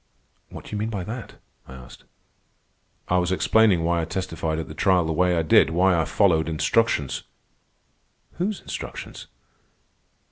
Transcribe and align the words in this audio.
"What 0.49 0.65
do 0.65 0.71
you 0.71 0.79
mean 0.79 0.89
by 0.89 1.03
that?" 1.03 1.35
I 1.67 1.75
asked. 1.75 2.05
"I 3.07 3.19
was 3.19 3.31
explaining 3.31 3.83
why 3.83 4.01
I 4.01 4.05
testified 4.05 4.57
at 4.57 4.67
the 4.67 4.73
trial 4.73 5.05
the 5.05 5.13
way 5.13 5.37
I 5.37 5.43
did—why 5.43 5.95
I 5.95 6.05
followed 6.05 6.49
instructions." 6.49 7.21
"Whose 8.39 8.61
instructions?" 8.61 9.27